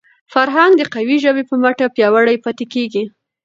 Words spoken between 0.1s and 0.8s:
فرهنګ